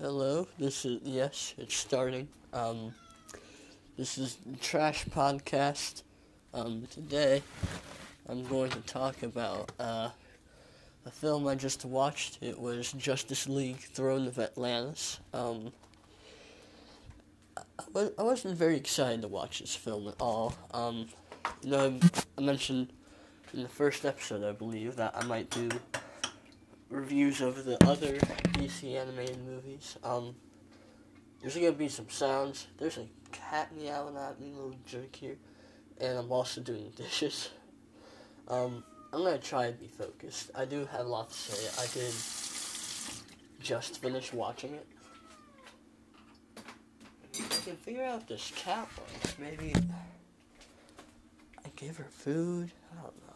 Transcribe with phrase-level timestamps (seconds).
[0.00, 2.26] Hello, this is yes, it's starting.
[2.52, 2.92] Um,
[3.96, 6.02] this is the Trash Podcast.
[6.52, 7.44] Um, today
[8.28, 10.08] I'm going to talk about uh,
[11.06, 12.38] a film I just watched.
[12.42, 15.20] It was Justice League: Throne of Atlantis.
[15.32, 15.70] Um,
[17.94, 20.56] I, I wasn't very excited to watch this film at all.
[20.72, 21.06] Um,
[21.62, 22.00] you know,
[22.36, 22.88] I mentioned
[23.52, 25.68] in the first episode, I believe, that I might do
[26.94, 28.18] reviews of the other
[28.52, 29.98] DC animated movies.
[30.04, 30.36] Um,
[31.40, 32.68] there's gonna be some sounds.
[32.78, 35.36] There's a cat meowing at me, a little jerk here,
[36.00, 37.50] and I'm also doing dishes.
[38.48, 40.50] Um, I'm gonna try and be focused.
[40.54, 41.82] I do have a lot to say.
[41.82, 42.14] I did
[43.60, 44.86] just finish watching it.
[47.36, 48.88] I can figure out this cat.
[49.38, 49.74] Maybe
[51.64, 52.70] I gave her food.
[52.92, 53.34] I don't know.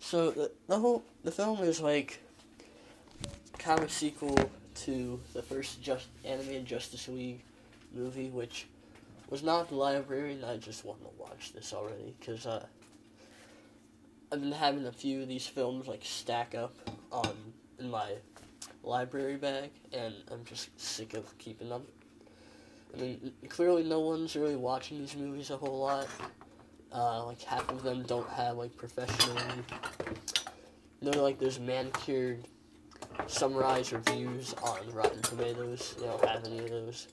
[0.00, 2.21] So the, the whole the film is like
[3.66, 7.42] of sequel to the first just animated Justice League
[7.94, 8.66] movie, which
[9.30, 12.66] was not the library, and I just want to watch this already because uh,
[14.32, 16.74] I've been having a few of these films like stack up
[17.10, 17.36] on
[17.78, 18.12] in my
[18.82, 21.82] library bag, and I'm just sick of keeping them.
[22.94, 26.08] I mean, clearly no one's really watching these movies a whole lot.
[26.92, 29.36] Uh, like half of them don't have like professional,
[31.00, 32.46] know, like those manicured
[33.26, 35.94] summarized reviews on Rotten Tomatoes.
[35.98, 37.08] They don't have any of those.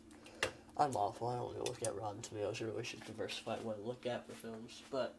[0.78, 1.28] I'm awful.
[1.28, 2.62] I don't really look at Rotten Tomatoes.
[2.62, 4.82] I really should diversify what I look at for films.
[4.90, 5.16] But,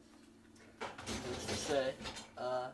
[1.07, 1.93] needless to say,
[2.39, 2.69] uh,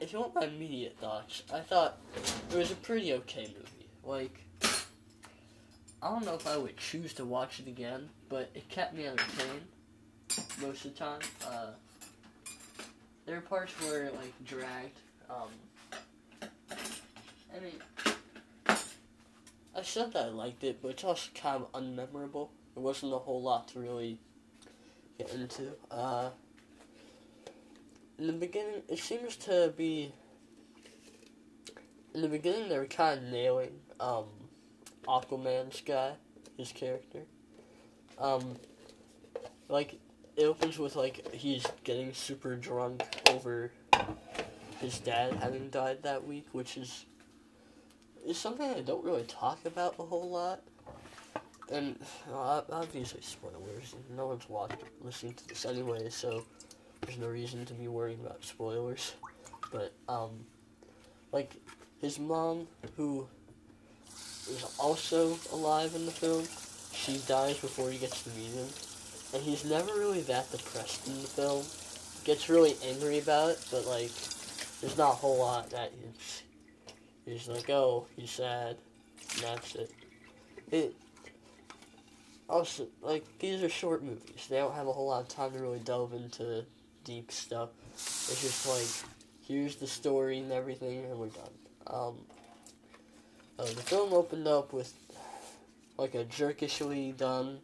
[0.00, 1.98] if you want my immediate thoughts, I thought
[2.50, 3.88] it was a pretty okay movie.
[4.04, 4.40] Like,
[6.02, 9.06] I don't know if I would choose to watch it again, but it kept me
[9.06, 9.62] entertained
[10.60, 11.20] most of the time.
[11.46, 11.70] Uh,
[13.26, 14.98] there were parts where it like dragged.
[15.28, 15.50] Um,
[17.58, 18.76] I mean,
[19.74, 22.50] I said that I liked it, but it's also kind of unmemorable.
[22.74, 24.18] There wasn't a whole lot to really
[25.18, 25.72] get into.
[25.90, 26.30] Uh,
[28.18, 30.12] in the beginning, it seems to be.
[32.14, 34.24] In the beginning, they were kind of nailing um,
[35.06, 36.12] Aquaman's guy,
[36.56, 37.22] his character.
[38.18, 38.56] Um,
[39.68, 39.98] like
[40.36, 43.72] it opens with like he's getting super drunk over
[44.80, 47.04] his dad having died that week, which is
[48.28, 50.60] is something I don't really talk about a whole lot.
[51.72, 51.98] And
[52.32, 53.94] obviously spoilers.
[54.16, 56.44] No one's watching, listening to this anyway, so
[57.02, 59.14] there's no reason to be worrying about spoilers.
[59.72, 60.30] But um,
[61.32, 61.56] like
[62.00, 63.26] his mom, who
[64.48, 66.44] is also alive in the film,
[66.92, 68.68] she dies before he gets to meet him,
[69.34, 71.64] and he's never really that depressed in the film.
[72.24, 74.10] Gets really angry about it, but like,
[74.80, 76.42] there's not a whole lot that he's
[77.28, 78.76] he's like, oh, he's sad,
[79.34, 79.90] and that's it.
[80.70, 80.94] It
[82.48, 84.46] also like these are short movies.
[84.48, 86.64] They don't have a whole lot of time to really delve into
[87.04, 87.70] deep stuff.
[87.94, 89.12] It's just like
[89.46, 91.50] here's the story and everything, and we're done.
[91.86, 92.14] Um,
[93.58, 94.92] uh, the film opened up with
[95.96, 97.58] like a jerkishly done,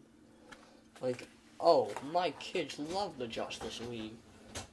[1.00, 1.28] like,
[1.60, 4.14] oh, my kids love the Justice League,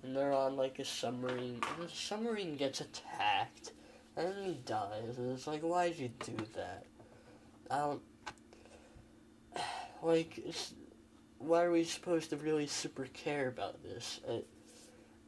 [0.04, 3.72] and they're on like a submarine, and the submarine gets attacked,
[4.18, 6.86] and then he dies, and it's like, why'd you do that?
[7.70, 8.02] I don't,
[10.02, 10.44] like,
[11.38, 14.20] why are we supposed to really super care about this?
[14.28, 14.48] It,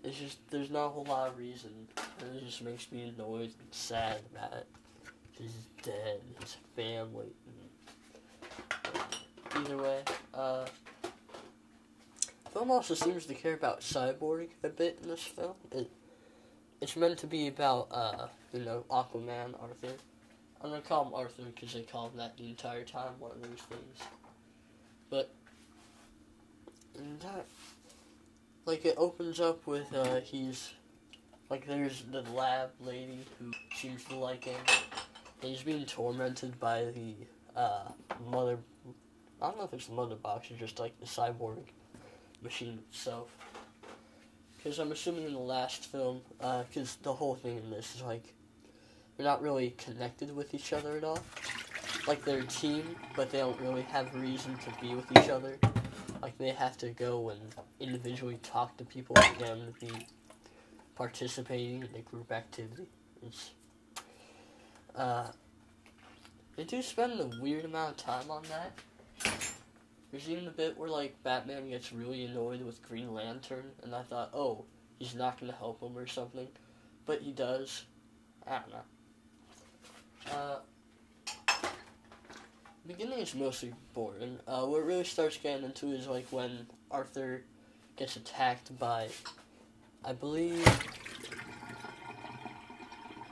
[0.04, 1.88] it's just, there's not a whole lot of reason,
[2.20, 4.68] and it just makes me annoyed and sad about it.
[5.32, 7.34] He's dead, his family.
[9.56, 10.02] Either way,
[10.34, 10.66] uh,
[12.54, 15.56] film also seems to care about Cyborg a bit in this film.
[15.72, 15.90] It,
[16.84, 19.96] it's meant to be about, uh, you know, Aquaman, Arthur.
[20.62, 23.42] I'm gonna call him Arthur because they call him that the entire time, one of
[23.42, 24.00] those things.
[25.10, 25.34] But,
[27.22, 27.46] that,
[28.66, 30.74] like, it opens up with, uh, he's,
[31.50, 34.60] like, there's the lab lady who seems to like him.
[35.42, 37.16] He's being tormented by the
[37.56, 37.92] uh,
[38.30, 38.58] mother.
[39.42, 41.60] I don't know if it's the mother box or just like the cyborg
[42.42, 43.30] machine itself.
[44.64, 48.02] Because I'm assuming in the last film, because uh, the whole thing in this is
[48.02, 48.34] like
[49.18, 51.20] they're not really connected with each other at all.
[52.08, 55.60] Like they're a team, but they don't really have reason to be with each other.
[56.22, 57.42] Like they have to go and
[57.82, 60.08] individually talk to people for them to be
[60.96, 62.88] participating in the group activity.
[63.22, 63.52] It's
[64.96, 65.28] uh,
[66.56, 69.53] they do spend a weird amount of time on that.
[70.14, 74.04] There's even a bit where like Batman gets really annoyed with Green Lantern, and I
[74.04, 74.66] thought, oh,
[75.00, 76.48] he's not gonna help him or something,
[77.08, 77.86] but he does.
[78.46, 78.70] I don't
[80.30, 80.62] know.
[81.50, 81.64] Uh,
[82.86, 84.38] beginning is mostly boring.
[84.48, 87.42] Uh, what really starts getting into is like when Arthur
[87.96, 89.08] gets attacked by,
[90.06, 90.64] I believe,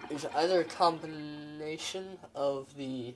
[0.09, 3.13] it's either a combination of the,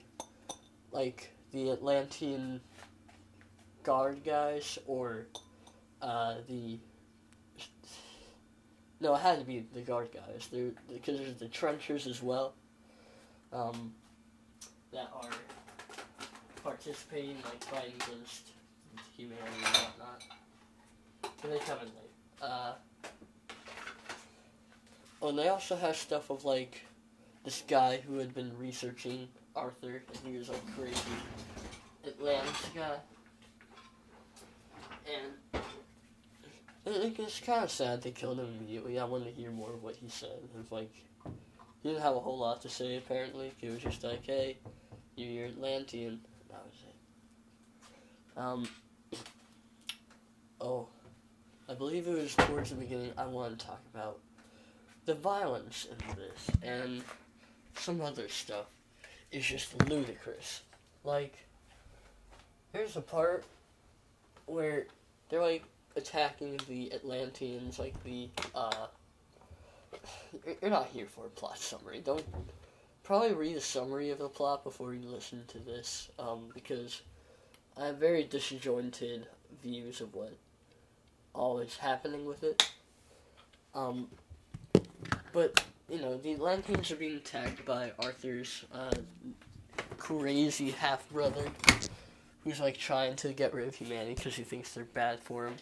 [0.91, 2.62] like the Atlantean
[3.86, 5.28] guard guys or
[6.02, 6.80] uh, the.
[9.00, 10.50] No, it had to be the guard guys.
[10.92, 12.56] Because there's the trenchers as well.
[13.54, 13.94] Um,
[14.92, 15.30] that are
[16.64, 18.50] participating, like fighting against
[19.16, 20.24] humanity and whatnot.
[21.22, 22.42] But they come in late.
[22.42, 22.74] Uh,
[25.22, 26.82] oh, and they also have stuff of like
[27.44, 31.00] this guy who had been researching Arthur, and he was like crazy
[32.06, 32.98] Atlantis guy.
[35.06, 35.63] And
[36.86, 39.00] it, it's kind of sad they killed him immediately.
[39.00, 40.38] I wanted to hear more of what he said.
[40.44, 40.92] It was like
[41.81, 43.52] he didn't have a whole lot to say apparently.
[43.57, 44.57] He was just like, "Hey,
[45.16, 48.40] you're Atlantean." That was it.
[48.40, 48.68] Um.
[50.62, 50.88] Oh,
[51.69, 53.12] I believe it was towards the beginning.
[53.18, 54.19] I want to talk about
[55.06, 57.04] the violence in this and
[57.78, 58.66] some other stuff.
[59.31, 60.62] Is just ludicrous.
[61.04, 61.36] Like,
[62.72, 63.44] there's a part
[64.46, 64.88] where
[65.30, 65.63] they're like
[65.95, 68.88] attacking the Atlanteans, like the uh.
[70.62, 72.01] You're not here for a plot summary.
[72.04, 72.25] Don't
[73.04, 77.01] probably read a summary of the plot before you listen to this, um, because
[77.77, 79.27] I have very disjointed
[79.62, 80.33] views of what
[81.33, 82.72] all is happening with it.
[83.74, 84.07] Um,
[85.33, 88.92] but you know, the Atlanteans are being attacked by Arthur's uh,
[89.98, 91.45] crazy half brother,
[92.45, 95.56] who's like trying to get rid of humanity because he thinks they're bad for him.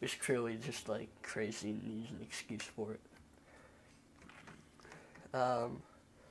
[0.00, 3.00] Who's clearly just like crazy and needs an excuse for it.
[5.34, 5.82] Um,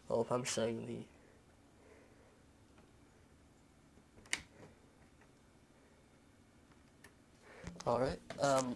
[0.07, 1.03] well, if I'm saying the
[7.87, 8.75] Alright, um,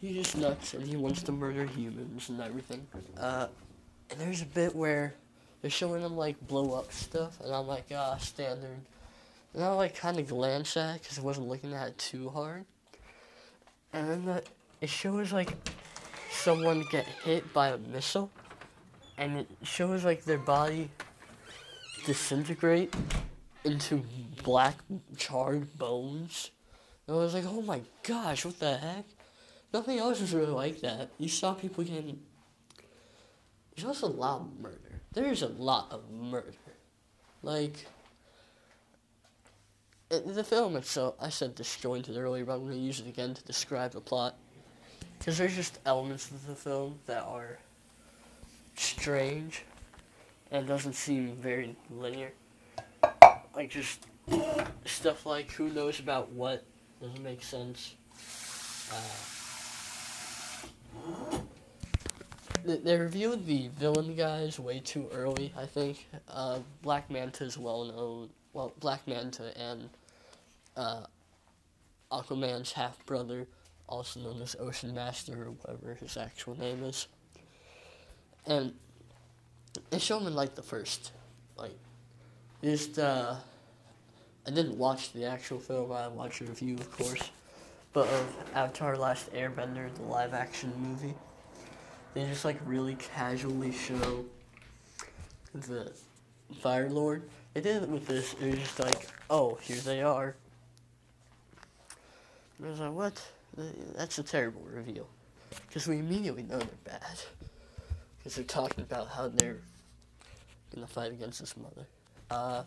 [0.00, 2.86] he's just nuts and he wants to murder humans and everything.
[3.16, 3.46] Uh,
[4.10, 5.14] and there's a bit where
[5.62, 8.80] they're showing him, like, blow up stuff, and I'm like, ah, standard.
[9.56, 12.28] And I, like, kind of glance at it because I wasn't looking at it too
[12.28, 12.66] hard.
[13.94, 14.42] And then the,
[14.82, 15.54] it shows, like,
[16.30, 18.30] someone get hit by a missile,
[19.16, 20.90] and it shows, like, their body
[22.04, 22.94] disintegrate
[23.64, 24.04] into
[24.44, 24.76] black
[25.16, 26.50] charred bones.
[27.06, 29.06] And I was like, oh my gosh, what the heck?
[29.72, 31.08] Nothing else is really like that.
[31.16, 32.20] You saw people getting.
[33.74, 35.00] There's also a lot of murder.
[35.14, 36.52] There's a lot of murder.
[37.42, 37.86] Like.
[40.08, 43.42] The film itself, I said disjointed earlier, but I'm going to use it again to
[43.42, 44.36] describe the plot.
[45.18, 47.58] Because there's just elements of the film that are
[48.76, 49.64] strange
[50.52, 52.30] and doesn't seem very linear.
[53.54, 54.06] Like, just
[54.84, 56.64] stuff like who knows about what
[57.00, 57.94] doesn't make sense.
[58.92, 59.00] Uh,
[62.64, 66.06] they, they revealed the villain guys way too early, I think.
[66.28, 68.28] Uh, Black Manta is well known.
[68.56, 69.90] Well, Black Manta and
[70.78, 71.02] uh,
[72.10, 73.46] Aquaman's half brother,
[73.86, 77.06] also known as Ocean Master or whatever his actual name is.
[78.46, 78.72] And
[79.90, 81.12] they show him in like the first,
[81.58, 81.76] like,
[82.64, 83.34] just uh,
[84.46, 85.92] I didn't watch the actual film.
[85.92, 87.30] I watched a review, of course,
[87.92, 91.14] but of Avatar: Last Airbender, the live-action movie.
[92.14, 94.24] They just like really casually show
[95.52, 95.92] the
[96.62, 97.28] Fire Lord.
[97.56, 98.34] They did it with this.
[98.34, 100.36] It was just like, oh, here they are.
[102.58, 103.26] And I was like, what?
[103.96, 105.08] That's a terrible reveal.
[105.66, 107.18] Because we immediately know they're bad.
[108.18, 109.62] Because they're talking about how they're
[110.74, 111.86] gonna fight against this mother.
[112.30, 112.64] Uh,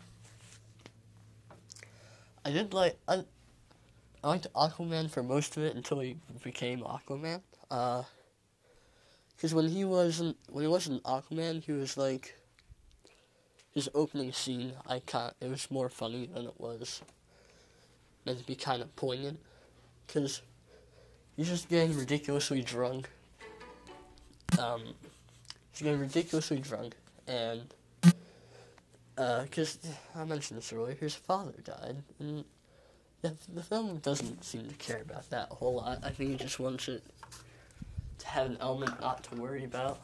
[2.44, 3.22] I did like I,
[4.24, 7.42] I liked Aquaman for most of it until he became Aquaman.
[7.70, 8.02] Uh,
[9.36, 12.39] because when he wasn't when he wasn't Aquaman, he was like
[13.74, 14.72] his opening scene.
[14.86, 15.34] I can't.
[15.40, 17.02] It was more funny than it was
[18.24, 19.38] meant to be kind of poignant.
[20.06, 20.42] Because
[21.36, 23.08] he's just getting ridiculously drunk.
[24.58, 24.82] Um,
[25.70, 26.94] he's getting ridiculously drunk,
[27.28, 27.62] and
[29.14, 32.44] because uh, I mentioned this earlier, his father died, and
[33.22, 36.00] the, the film doesn't seem to care about that a whole lot.
[36.02, 37.04] I think he just wants it
[38.18, 40.00] to have an element not to worry about.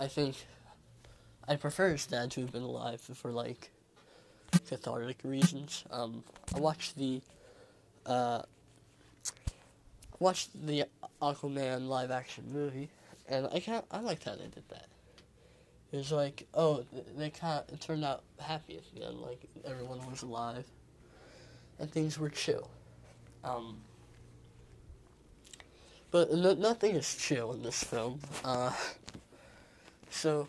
[0.00, 0.36] I think
[1.46, 3.70] I prefer his dad to have been alive for like
[4.68, 5.84] cathartic reasons.
[5.90, 6.24] Um,
[6.54, 7.20] I watched the
[8.06, 8.42] uh,
[10.18, 10.84] watched the
[11.20, 12.88] Aquaman live action movie,
[13.28, 14.86] and I kind I liked how they did that.
[15.92, 16.84] it was like, oh,
[17.16, 19.20] they kind of turned out happy at the end.
[19.20, 20.66] Like everyone was alive,
[21.78, 22.70] and things were chill.
[23.42, 23.78] Um,
[26.10, 28.20] but no, nothing is chill in this film.
[28.44, 28.72] Uh,
[30.10, 30.46] so,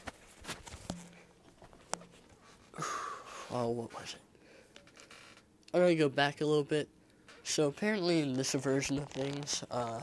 [3.55, 4.21] oh, what was it?
[5.73, 6.89] I'm gonna go back a little bit.
[7.43, 9.99] So apparently, in this version of things, uh,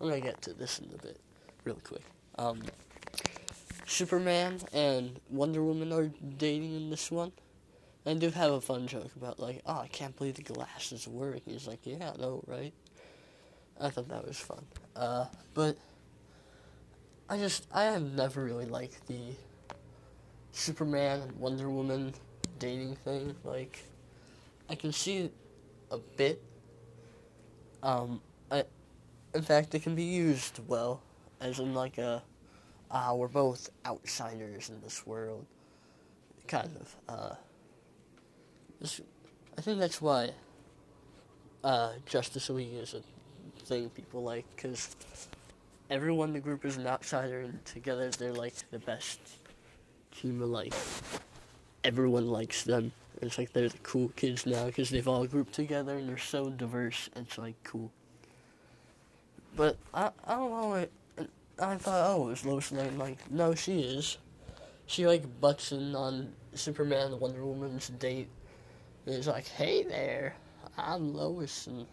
[0.00, 1.18] I'm gonna get to this in a bit,
[1.64, 2.02] real quick.
[2.36, 2.62] Um,
[3.86, 7.32] Superman and Wonder Woman are dating in this one.
[8.06, 11.40] I do have a fun joke about like, oh, I can't believe the glasses work.
[11.46, 12.74] He's like, yeah, know, right?
[13.80, 14.64] I thought that was fun.
[14.94, 15.76] Uh, but
[17.28, 19.34] I just I have never really liked the
[20.52, 22.14] Superman and Wonder Woman
[22.64, 23.34] dating thing.
[23.44, 23.84] Like,
[24.70, 25.30] I can see
[25.90, 26.42] a bit.
[27.82, 28.64] Um, I,
[29.34, 31.02] in fact, it can be used well,
[31.40, 32.22] as in like a,
[32.90, 35.44] ah, uh, we're both outsiders in this world,
[36.46, 36.96] kind of.
[37.08, 37.34] Uh,
[38.80, 39.00] this,
[39.58, 40.30] I think that's why
[41.62, 43.02] uh, Justice League is a
[43.66, 44.96] thing people like, because
[45.90, 49.20] everyone in the group is an outsider, and together they're like the best
[50.10, 50.72] team of like
[51.84, 52.92] everyone likes them.
[53.20, 56.50] It's like they're the cool kids now because they've all grouped together and they're so
[56.50, 57.08] diverse.
[57.14, 57.92] It's like cool.
[59.56, 60.74] But I I don't know.
[60.74, 60.88] I,
[61.60, 62.98] I thought oh was Lois Lane.
[62.98, 64.18] Like no, she is.
[64.86, 68.28] She like butts in on Superman and Wonder Woman's date.
[69.06, 70.34] And it's like hey there,
[70.76, 71.86] I'm Lois and.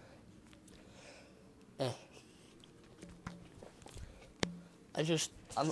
[1.80, 1.90] Eh.
[4.96, 5.72] I just I'm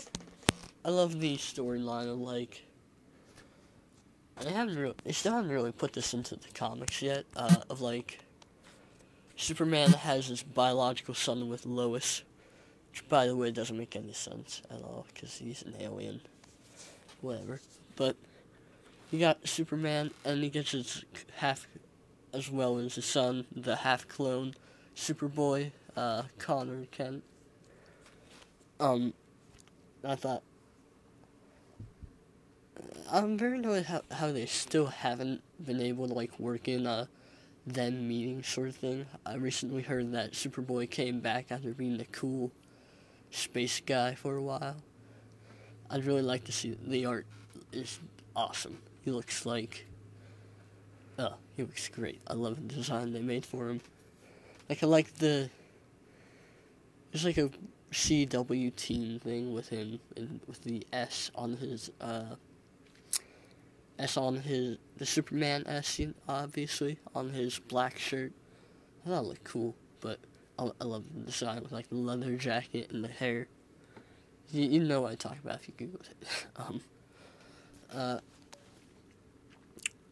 [0.85, 2.63] I love the storyline of like
[4.41, 7.25] they haven't really, they still haven't really put this into the comics yet.
[7.35, 8.19] Uh, of like,
[9.35, 12.23] Superman has his biological son with Lois,
[12.91, 16.21] which by the way doesn't make any sense at all because he's an alien.
[17.21, 17.59] Whatever,
[17.95, 18.15] but
[19.11, 21.03] you got Superman, and he gets his
[21.37, 21.67] half,
[22.33, 24.53] as well as his son, the half clone,
[24.95, 27.23] Superboy, uh, Connor Kent.
[28.79, 29.13] Um,
[30.03, 30.43] I thought
[33.11, 37.07] I'm very annoyed how, how they still haven't been able to like work in a
[37.65, 39.05] them meeting sort of thing.
[39.25, 42.51] I recently heard that Superboy came back after being the cool
[43.31, 44.77] space guy for a while.
[45.89, 47.25] I'd really like to see the art
[47.71, 47.99] is
[48.35, 48.77] awesome.
[49.03, 49.85] He looks like
[51.17, 52.21] oh, he looks great.
[52.27, 53.81] I love the design they made for him.
[54.69, 55.49] Like I like the
[57.11, 57.49] there's like a
[57.91, 62.35] CW team thing with him and with the S on his uh
[63.99, 68.31] S on his the Superman S, obviously on his black shirt.
[69.05, 70.19] That looked cool, but
[70.57, 73.47] I, I love the design with like the leather jacket and the hair.
[74.51, 76.27] You, you know what I talk about if you Google it.
[76.57, 76.81] um,
[77.93, 78.19] uh,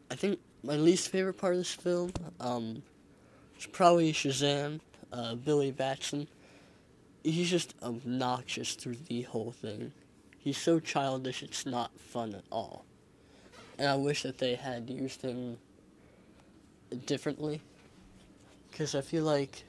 [0.10, 2.84] I think my least favorite part of this film um,
[3.60, 4.80] is probably Shazam,
[5.12, 6.28] uh, Billy Batson.
[7.24, 9.92] He's just obnoxious through the whole thing.
[10.38, 12.86] He's so childish, it's not fun at all.
[13.78, 15.58] And I wish that they had used him
[17.06, 17.62] differently.
[18.72, 19.64] Because I feel like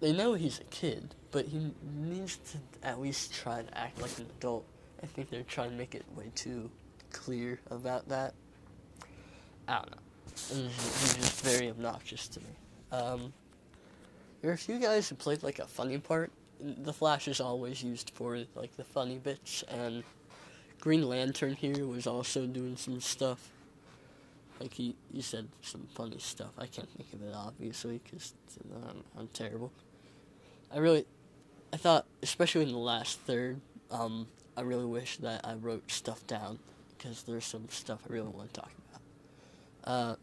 [0.00, 4.16] they know he's a kid, but he needs to at least try to act like
[4.18, 4.64] an adult.
[5.02, 6.70] I think they're trying to make it way too
[7.12, 8.34] clear about that.
[9.68, 10.02] I don't know.
[10.36, 12.46] He's just very obnoxious to me.
[12.92, 13.32] Um,
[14.40, 16.30] there are a few guys who played like a funny part.
[16.60, 20.04] The Flash is always used for like the funny bits, and
[20.86, 23.50] Green Lantern here was also doing some stuff.
[24.60, 26.50] Like he, he said some funny stuff.
[26.56, 28.34] I can't think of it obviously because
[28.72, 29.72] I'm, I'm terrible.
[30.72, 31.04] I really,
[31.72, 36.24] I thought, especially in the last third, um, I really wish that I wrote stuff
[36.28, 36.60] down
[36.96, 38.70] because there's some stuff I really want to talk
[39.82, 39.92] about.
[39.92, 40.16] Uh,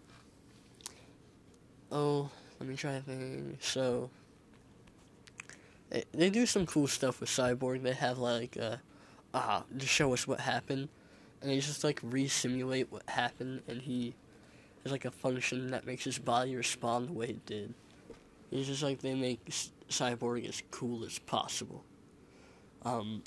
[1.91, 2.29] oh,
[2.62, 3.58] let me try a thing.
[3.60, 4.10] So,
[5.89, 7.84] they, they do some cool stuff with Cyborg.
[7.84, 8.77] They have like, uh,
[9.34, 10.90] uh, to show us what happened,
[11.42, 14.13] and he just like re-simulate what happened, and he
[14.84, 17.74] has like a function that makes his body respond the way it did.
[18.52, 19.44] He's just like they make
[19.90, 21.84] Cyborg as cool as possible.
[22.86, 23.24] Um,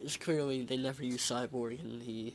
[0.00, 2.32] it's clearly they never use Cyborg in the.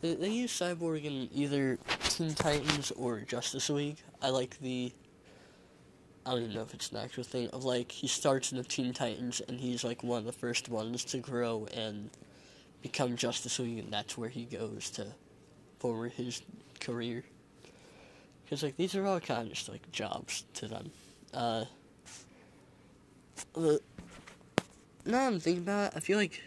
[0.00, 3.98] They, they use Cyborg in either Teen Titans or Justice League.
[4.22, 4.92] I like the
[6.26, 8.64] I don't even know if it's an actual thing of like he starts in the
[8.64, 12.10] Teen Titans and he's like one of the first ones to grow and
[12.82, 15.08] become Justice League and that's where he goes to
[15.78, 16.40] forward his
[16.80, 17.24] career.
[18.44, 20.90] Because like these are all kind of just like jobs to them.
[21.32, 21.64] Uh,
[25.04, 26.40] now I'm thinking about it, I feel like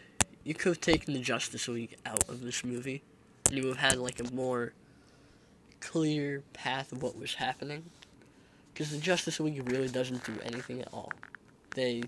[0.44, 3.04] you could have taken the Justice League out of this movie,
[3.48, 4.74] and you would have had like a more
[5.82, 7.84] clear path of what was happening.
[8.78, 11.12] Because the Justice League really doesn't do anything at all.
[11.72, 12.04] They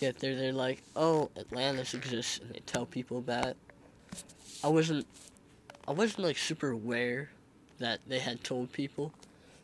[0.00, 3.56] get there, they're like, oh, Atlantis exists, and they tell people about it.
[4.64, 5.06] I wasn't,
[5.86, 7.30] I wasn't like super aware
[7.78, 9.12] that they had told people.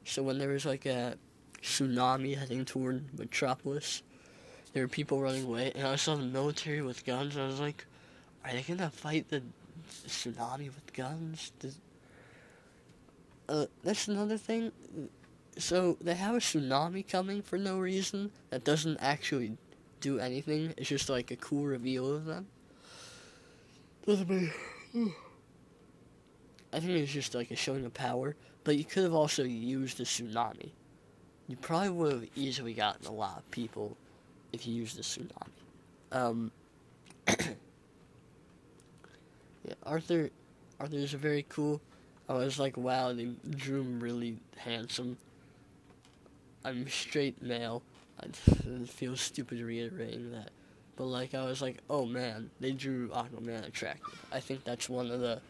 [0.05, 1.17] So when there was like a
[1.61, 4.05] tsunami heading toward Metropolis,
[4.73, 7.37] there were people running away, and I saw the military with guns.
[7.37, 7.87] I was like,
[8.45, 9.43] are they gonna fight the
[10.07, 11.51] tsunami with guns?
[11.59, 11.81] Does...
[13.49, 14.71] Uh, that's another thing.
[15.57, 19.57] So they have a tsunami coming for no reason that doesn't actually
[20.01, 20.75] do anything.
[20.77, 22.47] It's just like a cool reveal of them.
[24.07, 24.53] Doesn't be.
[26.73, 28.35] I think it's just like a showing of power,
[28.65, 30.71] but you could have also used the tsunami.
[31.47, 33.97] You probably would have easily gotten a lot of people
[34.53, 35.31] if you used the tsunami.
[36.11, 36.51] Um,
[37.29, 37.55] yeah,
[39.85, 40.31] Arthur,
[40.81, 41.81] Arthur is very cool.
[42.29, 45.17] I was like, wow, they drew him really handsome.
[46.65, 47.83] I'm straight male.
[48.21, 48.29] I
[48.87, 50.51] feel stupid reiterating that.
[50.97, 54.25] But like I was like, oh man, they drew Aquaman attractive.
[54.33, 55.41] I think that's one of the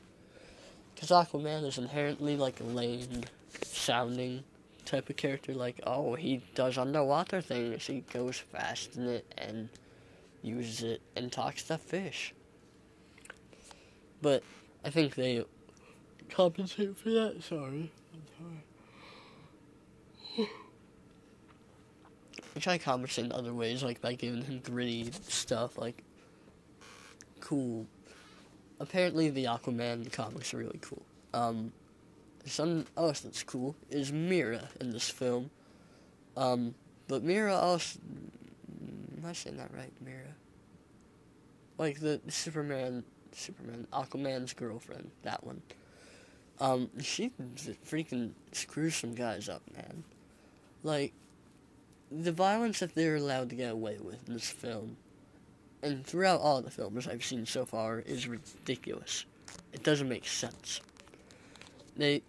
[0.94, 3.22] because Aquaman is inherently like a lame
[3.62, 4.44] sounding
[4.84, 5.52] type of character.
[5.52, 7.86] Like, oh, he does underwater things.
[7.86, 9.68] He goes fast in it and
[10.42, 12.34] uses it and talks to fish.
[14.22, 14.42] But
[14.84, 15.44] I think they
[16.30, 17.42] compensate for that.
[17.42, 17.90] Sorry.
[22.56, 26.02] I try to compensate in other ways, like by giving him gritty stuff, like
[27.40, 27.86] cool.
[28.80, 31.02] Apparently, the Aquaman comics are really cool.
[31.32, 31.72] Um,
[32.44, 35.50] something else that's cool is Mera in this film.
[36.36, 36.74] Um,
[37.08, 37.98] but Mera also.
[39.16, 39.92] Am I saying that right?
[40.04, 40.34] Mera?
[41.78, 45.62] Like the Superman, Superman, Aquaman's girlfriend, that one.
[46.60, 47.32] Um, she
[47.88, 50.04] freaking screws some guys up, man.
[50.82, 51.12] Like,
[52.10, 54.96] the violence that they're allowed to get away with in this film,
[55.82, 59.24] and throughout all the films I've seen so far, is ridiculous.
[59.72, 60.80] It doesn't make sense.
[61.96, 62.22] They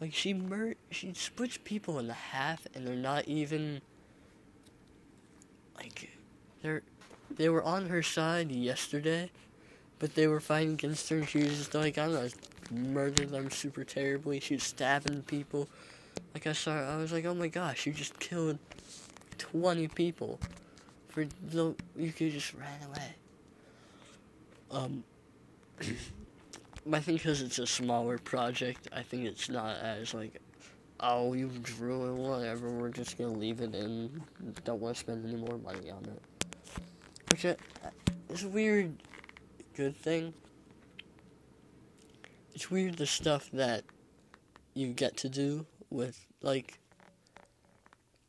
[0.00, 3.80] like she mur she splits people in half, and they're not even
[5.76, 6.10] like
[6.62, 6.82] they're
[7.30, 9.30] they were on her side yesterday,
[9.98, 13.26] but they were fighting against her, and she was just like I don't know, murder
[13.26, 14.40] them super terribly.
[14.40, 15.68] She was stabbing people
[16.36, 18.58] like I saw, I was like, oh my gosh, you just killed
[19.38, 20.38] 20 people
[21.08, 23.14] for the, you could just ran away.
[24.70, 25.04] Um,
[26.92, 30.38] I think because it's a smaller project, I think it's not as like,
[31.00, 34.22] oh, you drew it, whatever, we're just gonna leave it in,
[34.62, 36.22] don't want to spend any more money on it.
[37.30, 38.94] Which is a weird,
[39.74, 40.34] good thing.
[42.54, 43.84] It's weird the stuff that
[44.74, 46.78] you get to do with like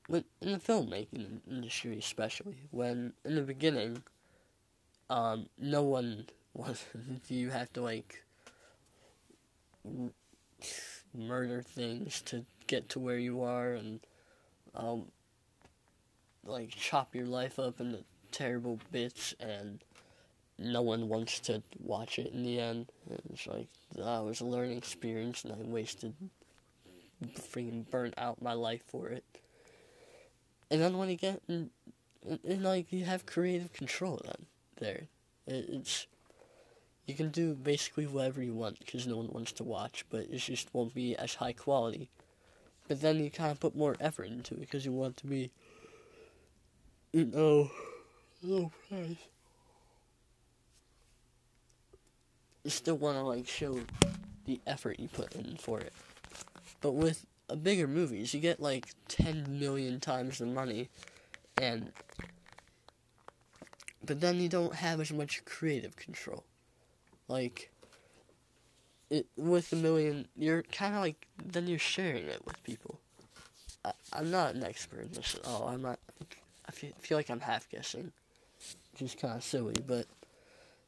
[0.07, 4.01] with in the filmmaking industry especially when in the beginning
[5.09, 6.85] um no one was
[7.27, 8.23] you have to like
[11.13, 13.99] murder things to get to where you are and
[14.75, 15.05] um
[16.43, 19.83] like chop your life up into terrible bits and
[20.57, 22.91] no one wants to watch it in the end.
[23.29, 26.13] It's like that was a learning experience and I wasted
[27.25, 29.23] freaking burnt out my life for it.
[30.69, 31.69] And then when you get, and,
[32.25, 34.45] and like, you have creative control then,
[34.79, 35.03] there.
[35.47, 36.07] It, it's,
[37.05, 40.37] you can do basically whatever you want because no one wants to watch, but it
[40.37, 42.09] just won't be as high quality.
[42.87, 45.51] But then you kind of put more effort into it because you want to be,
[47.13, 47.71] you know,
[48.47, 49.19] oh Christ.
[52.63, 53.79] You still want to like show
[54.45, 55.93] the effort you put in for it.
[56.81, 60.89] But with a bigger movies, you get like 10 million times the money,
[61.59, 61.91] and
[64.05, 66.43] but then you don't have as much creative control.
[67.27, 67.71] Like
[69.09, 72.99] it with a million, you're kind of like then you're sharing it with people.
[73.85, 75.67] I, am not an expert in this at all.
[75.67, 75.99] I'm not.
[76.67, 78.11] I feel, feel like I'm half guessing,
[78.91, 79.75] which is kind of silly.
[79.85, 80.07] But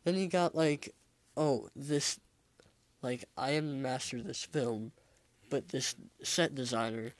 [0.04, 0.94] then you got like,
[1.38, 2.20] oh, this,
[3.02, 4.92] like I am the master of this film
[5.50, 7.14] but this set designer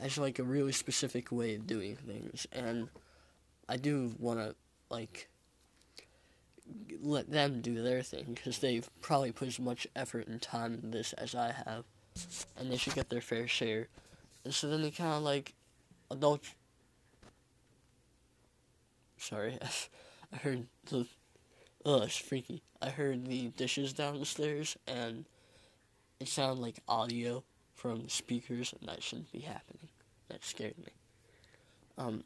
[0.00, 2.88] has like a really specific way of doing things, and
[3.68, 4.54] I do want to
[4.90, 5.28] like
[7.02, 10.90] let them do their thing because they've probably put as much effort and time in
[10.90, 11.84] this as I have,
[12.58, 13.88] and they should get their fair share.
[14.44, 15.54] And so then they kind of like
[16.10, 16.42] adult.
[19.16, 19.58] sorry,
[20.32, 21.06] I heard the.
[21.86, 22.62] Oh, it's freaky.
[22.80, 25.26] I heard the dishes downstairs, and
[26.18, 27.44] it sounded like audio
[27.84, 29.90] from speakers, and that shouldn't be happening.
[30.30, 30.88] That scared me.
[31.98, 32.24] Um,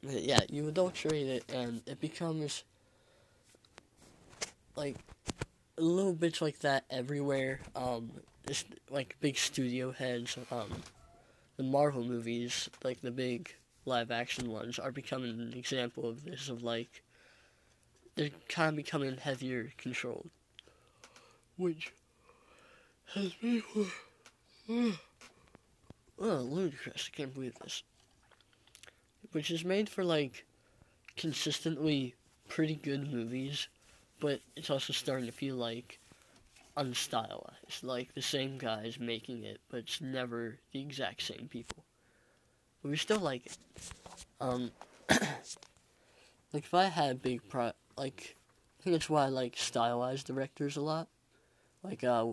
[0.00, 2.64] yeah, you adulterate it, and it becomes
[4.74, 4.96] like
[5.76, 7.60] a little bits like that everywhere.
[7.74, 8.10] Um,
[8.48, 10.38] just like big studio heads.
[10.50, 10.70] Um,
[11.58, 16.48] the Marvel movies, like the big live action ones, are becoming an example of this.
[16.48, 17.02] Of like,
[18.14, 20.30] they're kind of becoming heavier controlled,
[21.58, 21.92] which
[23.14, 23.62] has me.
[24.68, 24.98] Oh,
[26.18, 27.08] ludicrous!
[27.12, 27.82] I can't believe this.
[29.32, 30.44] Which is made for like
[31.16, 32.14] consistently
[32.48, 33.68] pretty good movies,
[34.20, 35.98] but it's also starting to feel like
[36.76, 37.82] unstylized.
[37.82, 41.84] Like the same guys making it, but it's never the exact same people.
[42.82, 43.58] But we still like it.
[44.40, 44.70] Um,
[45.10, 48.36] like if I had a big pro, like
[48.80, 51.08] I think that's why I like stylized directors a lot.
[51.82, 52.32] Like uh,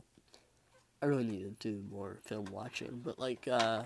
[1.03, 3.83] I really need to do more film watching, but like uh,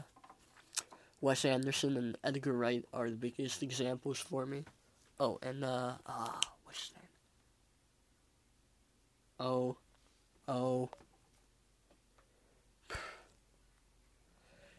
[1.20, 4.66] Wes Anderson and Edgar Wright are the biggest examples for me.
[5.20, 7.10] Oh, and uh, ah, what's his name?
[9.40, 9.78] Oh,
[10.48, 10.92] oh.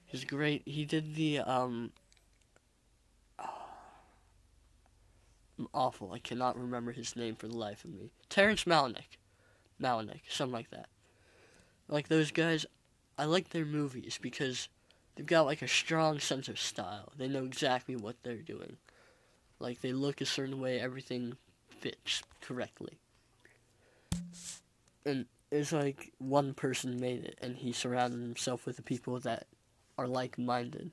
[0.06, 0.62] He's great.
[0.64, 1.90] He did the um.
[5.58, 6.12] I'm awful.
[6.12, 8.12] I cannot remember his name for the life of me.
[8.28, 9.18] Terrence Malick,
[9.82, 10.86] Malick, something like that.
[11.88, 12.66] Like those guys,
[13.16, 14.68] I like their movies because
[15.14, 17.12] they've got like a strong sense of style.
[17.16, 18.76] They know exactly what they're doing.
[19.58, 21.36] Like they look a certain way, everything
[21.80, 22.98] fits correctly.
[25.04, 29.46] And it's like one person made it, and he surrounded himself with the people that
[29.96, 30.90] are like-minded.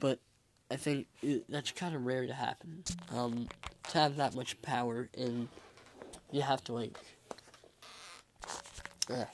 [0.00, 0.20] But
[0.70, 2.82] I think it, that's kind of rare to happen.
[3.14, 3.48] Um,
[3.90, 5.48] to have that much power, and
[6.32, 6.98] you have to like.
[9.10, 9.24] Uh,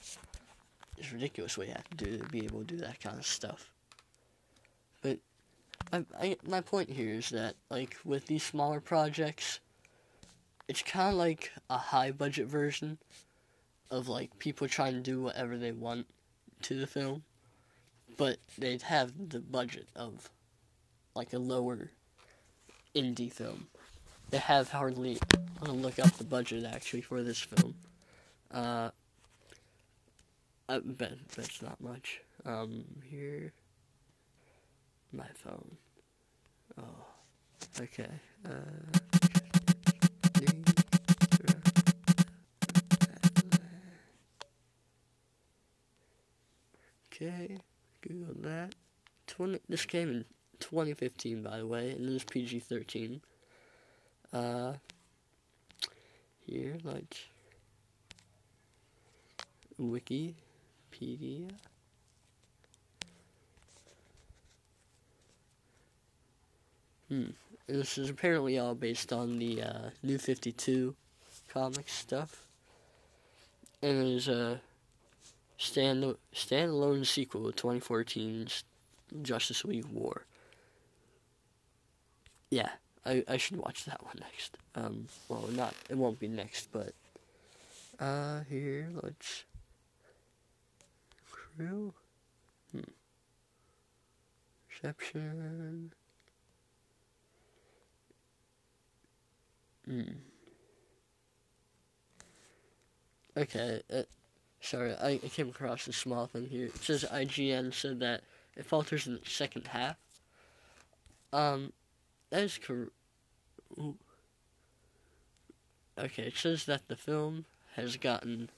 [1.04, 3.26] it's ridiculous what you have to do to be able to do that kind of
[3.26, 3.70] stuff.
[5.02, 5.18] But
[5.92, 9.60] I, I, my point here is that, like, with these smaller projects,
[10.66, 12.98] it's kind of like a high budget version
[13.90, 16.06] of, like, people trying to do whatever they want
[16.62, 17.22] to the film,
[18.16, 20.30] but they'd have the budget of,
[21.14, 21.90] like, a lower
[22.94, 23.66] indie film.
[24.30, 25.18] They have hardly.
[25.60, 27.74] I'm gonna look up the budget actually for this film.
[28.50, 28.90] Uh,
[30.68, 32.20] I bet that's not much.
[32.46, 33.52] Um, here,
[35.12, 35.76] my phone.
[36.78, 37.04] Oh,
[37.80, 38.08] okay.
[38.46, 38.50] Uh,
[47.12, 47.58] okay,
[48.00, 48.74] Google that.
[49.26, 49.60] Twenty.
[49.68, 50.24] This came in
[50.60, 53.20] 2015, by the way, and it is PG-13.
[54.32, 54.72] Uh,
[56.40, 57.16] here, like
[59.76, 60.34] wiki
[60.94, 61.50] Wikipedia.
[67.08, 67.30] Hmm.
[67.66, 70.94] This is apparently all based on the uh, New 52
[71.48, 72.46] comic stuff.
[73.82, 74.60] And it is a
[75.58, 78.64] stand standalone sequel to 2014's
[79.22, 80.22] Justice League War.
[82.50, 82.70] Yeah,
[83.04, 84.56] I, I should watch that one next.
[84.74, 86.92] Um, well, not, it won't be next, but,
[87.98, 89.44] uh, here, let's
[91.56, 91.94] True.
[92.72, 92.80] Hmm.
[94.68, 95.92] Perception.
[99.86, 100.02] Hmm.
[103.36, 104.02] Okay, uh,
[104.60, 106.66] sorry, I, I came across a small thing here.
[106.66, 108.22] It says IGN said that
[108.56, 109.96] it falters in the second half.
[111.32, 111.72] Um,
[112.30, 112.92] that is correct.
[115.98, 118.50] Okay, it says that the film has gotten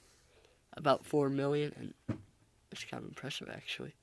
[0.73, 2.19] about 4 million and
[2.77, 3.93] it's kind of impressive, actually.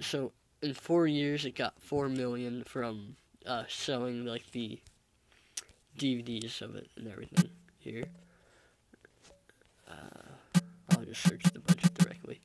[0.00, 0.32] So
[0.62, 4.78] in four years, it got four million from uh, selling like the
[5.98, 7.48] DVDs of it and everything.
[7.78, 8.04] Here,
[9.88, 10.58] uh,
[10.90, 12.40] I'll just search the budget directly.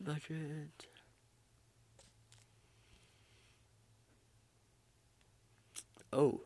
[0.00, 0.86] Budget.
[6.12, 6.40] Oh.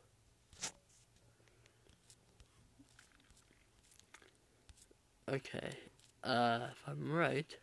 [5.28, 5.85] Okay.
[6.26, 7.56] Uh, if I'm right.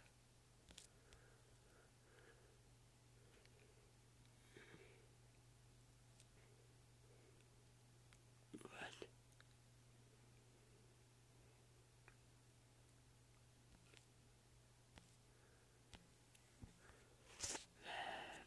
[8.62, 8.72] What?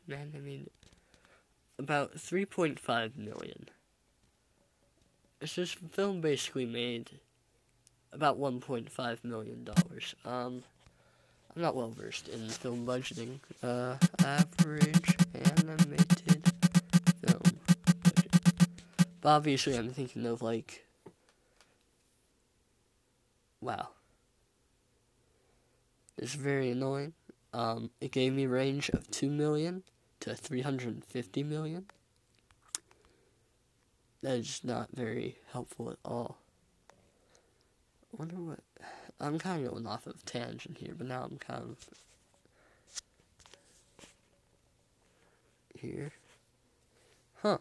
[0.06, 0.70] Man, I mean,
[1.78, 3.68] about 3.5 million.
[5.40, 5.58] This
[5.92, 7.20] film basically made
[8.16, 10.14] about 1.5 million dollars.
[10.24, 10.64] Um,
[11.54, 13.38] I'm not well versed in film budgeting.
[13.62, 16.50] Uh, average animated
[17.20, 18.30] film budget.
[19.20, 20.86] But obviously, I'm thinking of like,
[23.60, 23.88] wow,
[26.16, 27.12] it's very annoying.
[27.52, 29.82] Um, it gave me range of two million
[30.20, 31.84] to 350 million.
[34.22, 36.38] That is not very helpful at all.
[38.18, 38.60] Wonder what.
[39.20, 41.76] I'm kind of going off of tangent here, but now I'm kind of.
[45.74, 46.12] Here.
[47.42, 47.58] Huh.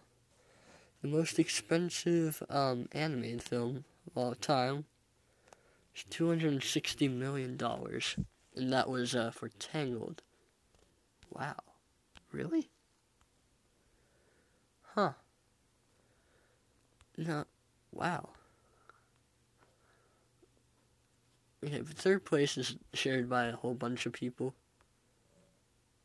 [1.01, 4.85] The most expensive um, animated film of all time
[5.95, 7.59] is $260 million.
[8.55, 10.21] And that was uh, for Tangled.
[11.31, 11.55] Wow.
[12.31, 12.69] Really?
[14.93, 15.11] Huh.
[17.17, 17.45] No.
[17.91, 18.29] Wow.
[21.65, 24.53] Okay, but third place is shared by a whole bunch of people.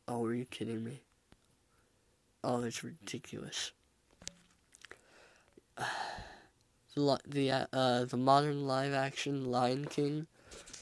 [0.07, 1.01] Oh, are you kidding me?
[2.43, 3.71] Oh, it's ridiculous.
[6.95, 10.25] the the uh, the modern live action Lion King,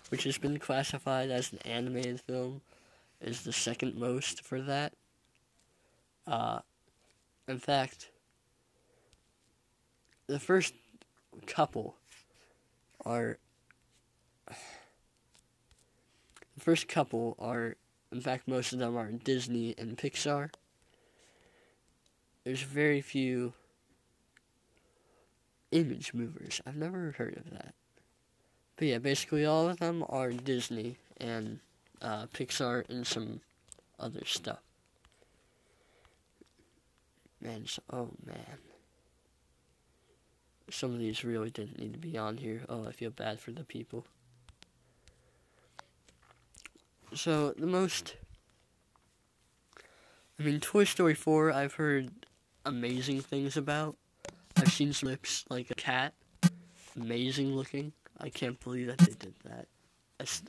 [0.10, 2.62] which has been classified as an animated film,
[3.20, 4.94] is the second most for that.
[6.26, 6.60] Uh,
[7.50, 8.12] in fact,
[10.28, 10.74] the first
[11.46, 11.98] couple
[13.06, 13.40] are
[14.50, 14.56] the
[16.60, 17.76] first couple are
[18.12, 20.52] in fact most of them are Disney and Pixar.
[22.44, 23.54] There's very few
[25.72, 26.62] ImageMovers.
[26.66, 27.74] I've never heard of that.
[28.78, 31.60] But yeah, basically all of them are Disney and
[32.02, 33.42] uh, Pixar and some
[34.00, 34.60] other stuff.
[37.42, 38.58] Man, so, oh man.
[40.70, 42.64] Some of these really didn't need to be on here.
[42.70, 44.06] Oh, I feel bad for the people.
[47.14, 48.16] So, the most.
[50.40, 52.12] I mean, Toy Story 4, I've heard
[52.66, 53.98] amazing things about.
[54.56, 56.14] I've seen slips like a cat.
[56.96, 57.94] Amazing looking.
[58.20, 59.68] I can't believe that they did that.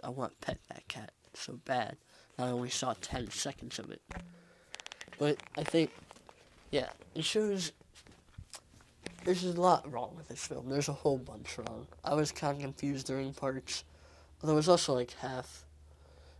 [0.02, 1.96] I, want to pet that cat so bad.
[2.38, 4.02] I only saw 10 seconds of it.
[5.18, 5.90] But I think
[6.70, 7.72] yeah, it shows.
[9.24, 10.68] There's a lot wrong with this film.
[10.68, 11.86] There's a whole bunch wrong.
[12.04, 13.84] I was kind of confused during parts.
[14.42, 15.66] There was also like half.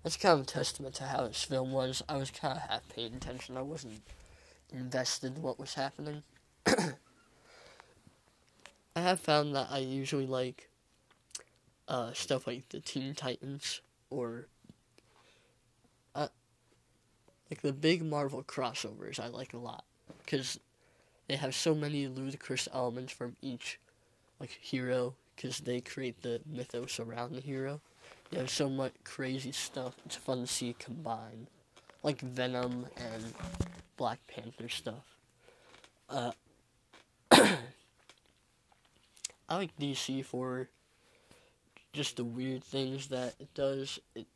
[0.03, 2.03] That's kind of a testament to how this film was.
[2.09, 3.57] I was kind of half paying attention.
[3.57, 4.03] I wasn't
[4.73, 6.23] invested in what was happening.
[6.67, 6.95] I
[8.97, 10.71] have found that I usually like
[11.87, 14.47] uh, stuff like the Teen Titans or
[16.15, 16.29] uh,
[17.51, 19.21] like the big Marvel crossovers.
[19.21, 19.85] I like a lot
[20.25, 20.59] because
[21.29, 23.79] they have so many ludicrous elements from each
[24.39, 27.81] like hero because they create the mythos around the hero.
[28.37, 29.97] Have so much crazy stuff.
[30.07, 31.49] It's fun to see combined,
[32.03, 33.35] like Venom and
[33.97, 35.17] Black Panther stuff.
[36.09, 36.31] Uh,
[37.33, 37.57] I
[39.51, 40.69] like DC for
[41.93, 43.99] just the weird things that it does.
[44.15, 44.27] It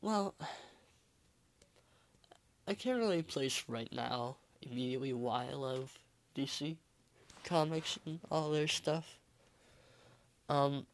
[0.00, 0.34] well,
[2.66, 5.96] I can't really place right now immediately why I love
[6.36, 6.76] DC
[7.44, 9.18] comics and all their stuff.
[10.48, 10.86] Um,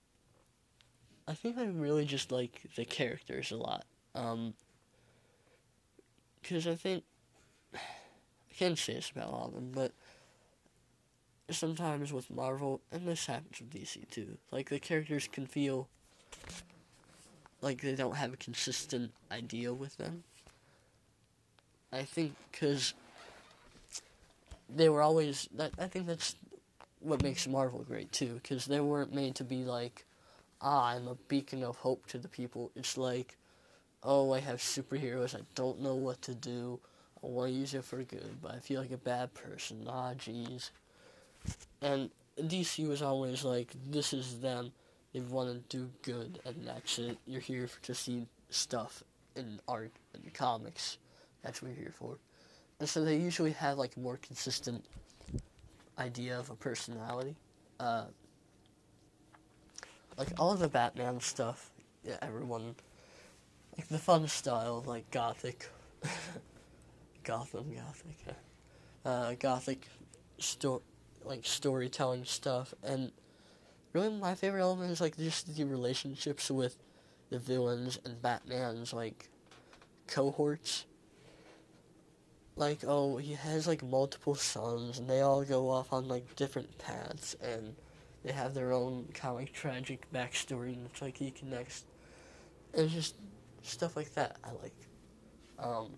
[1.28, 3.84] I think I really just like the characters a lot.
[4.14, 4.54] Um,
[6.40, 7.04] because I think
[7.74, 7.78] I
[8.56, 9.92] can't say this about all of them, but
[11.50, 15.88] sometimes with Marvel, and this happens with DC too, like the characters can feel
[17.60, 20.24] like they don't have a consistent idea with them.
[21.92, 22.94] I think because
[24.74, 26.36] they were always that I think that's
[27.00, 30.06] what makes Marvel great too because they weren't made to be like
[30.60, 32.70] I'm a beacon of hope to the people.
[32.74, 33.36] It's like
[34.02, 35.34] oh I have superheroes.
[35.34, 36.80] I don't know what to do.
[37.22, 39.86] I want to use it for good but I feel like a bad person.
[39.88, 40.70] Ah jeez.
[41.82, 44.72] And DC was always like this is them.
[45.12, 47.18] They want to do good and that's it.
[47.26, 49.02] You're here to see stuff
[49.36, 50.98] in art and comics.
[51.42, 52.18] That's what you're here for.
[52.80, 54.84] And so they usually have like a more consistent
[55.98, 57.36] idea of a personality.
[57.80, 58.04] Uh,
[60.18, 61.70] like all the Batman stuff,
[62.02, 62.74] yeah, everyone
[63.76, 65.68] like the fun style, like gothic,
[67.22, 68.36] Gotham, gothic,
[69.04, 69.86] uh, gothic,
[70.38, 70.82] sto-
[71.24, 73.12] like storytelling stuff, and
[73.92, 76.76] really my favorite element is like just the relationships with
[77.30, 79.28] the villains and Batman's like
[80.08, 80.84] cohorts.
[82.56, 86.76] Like oh he has like multiple sons and they all go off on like different
[86.78, 87.76] paths and
[88.24, 91.84] they have their own kind of like tragic backstory and it's like he connects
[92.74, 93.14] and just
[93.62, 94.74] stuff like that I like.
[95.58, 95.90] Um,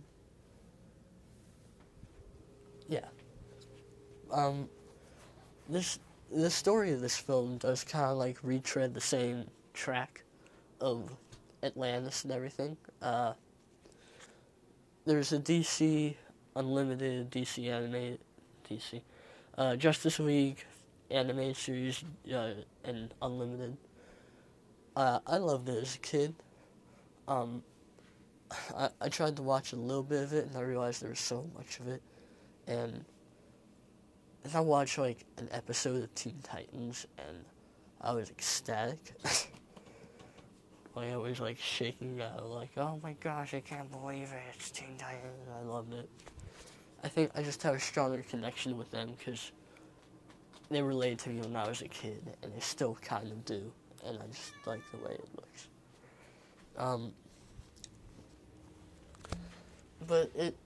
[2.88, 3.06] yeah.
[4.32, 4.68] Um,
[5.68, 5.98] this
[6.32, 10.22] the story of this film does kind of like retread the same track
[10.80, 11.10] of
[11.62, 12.76] Atlantis and everything.
[13.02, 13.32] Uh,
[15.04, 16.14] there's a DC
[16.56, 18.18] Unlimited, DC animated,
[18.68, 19.00] DC,
[19.56, 20.64] uh, Justice League
[21.10, 22.52] animated series, uh,
[22.84, 23.76] and Unlimited.
[24.96, 26.34] Uh, I loved it as a kid.
[27.28, 27.62] Um,
[28.76, 31.20] I, I tried to watch a little bit of it, and I realized there was
[31.20, 32.02] so much of it.
[32.66, 33.04] And,
[34.44, 37.44] and I watched, like, an episode of Teen Titans, and
[38.00, 39.14] I was ecstatic.
[40.94, 44.70] like, I was, like, shaking out, like, oh my gosh, I can't believe it, it's
[44.70, 46.08] Teen Titans, I loved it.
[47.02, 49.52] I think I just have a stronger connection with them, because
[50.70, 53.72] they related to me when I was a kid, and they still kind of do,
[54.06, 55.66] and I just like the way it looks.
[56.78, 57.12] Um,
[60.06, 60.56] but it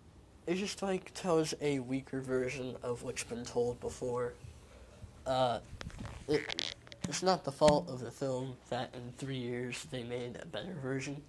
[0.46, 4.34] it just like tells a weaker version of what's been told before.
[5.26, 5.60] Uh,
[6.28, 6.74] it
[7.08, 10.74] it's not the fault of the film that in three years they made a better
[10.82, 11.20] version.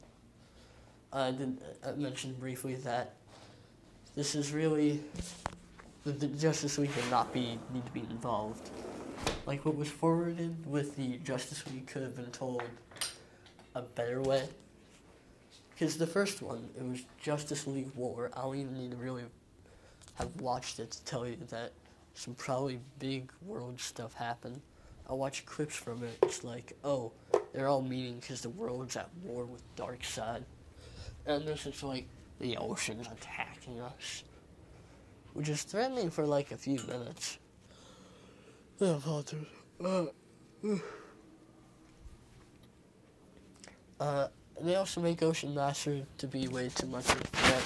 [1.14, 3.16] I did I mentioned briefly that
[4.16, 5.02] this is really
[6.06, 8.70] the, the Justice League did not be need to be involved.
[9.46, 12.64] Like what was forwarded with the Justice League could have been told
[13.74, 14.48] a better way.
[15.72, 18.32] Because the first one, it was Justice League War.
[18.38, 19.24] I don't even need to really
[20.14, 21.74] have watched it to tell you that
[22.14, 24.62] some probably big world stuff happened.
[25.10, 26.18] I watched clips from it.
[26.24, 27.12] It's like, oh,
[27.52, 30.44] they're all meeting because the world's at war with Darkseid.
[31.26, 32.08] And this is like
[32.40, 34.24] the ocean's attacking us.
[35.36, 37.38] Which is threatening for like a few minutes.
[38.82, 40.06] Uh,
[44.00, 44.28] uh,
[44.62, 47.64] they also make Ocean Master to be way too much of a threat.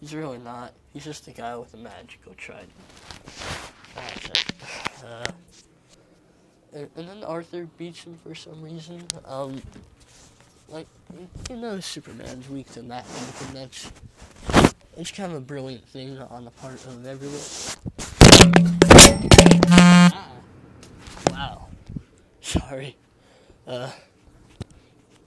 [0.00, 0.72] He's really not.
[0.94, 2.72] He's just a guy with a magical trident.
[5.04, 5.30] Uh,
[6.72, 9.06] and, and, then Arthur beats him for some reason.
[9.26, 9.60] Um,
[10.68, 10.86] like,
[11.50, 13.06] you know Superman's weak to that,
[13.46, 13.92] and that's,
[14.96, 17.40] it's kind of a brilliant thing on the part of everyone.
[19.70, 20.28] Ah.
[21.30, 21.68] Wow.
[22.40, 22.96] Sorry.
[23.66, 23.90] Uh,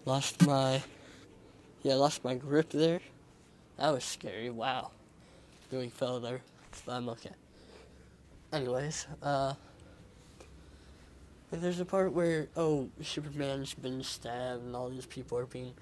[0.08, 0.82] Lost my,
[1.84, 3.02] yeah, lost my grip there.
[3.76, 4.50] That was scary.
[4.50, 4.92] Wow,
[5.70, 6.40] really fell there,
[6.86, 7.34] but I'm okay.
[8.54, 9.54] Anyways, uh,
[11.52, 15.74] there's a part where oh Superman's been stabbed and all these people are being,